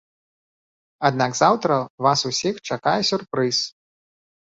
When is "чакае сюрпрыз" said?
2.67-3.57